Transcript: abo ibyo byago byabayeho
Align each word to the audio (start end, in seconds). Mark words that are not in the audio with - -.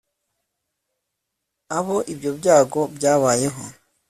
abo 1.77 1.97
ibyo 2.13 2.31
byago 2.39 2.81
byabayeho 2.95 3.63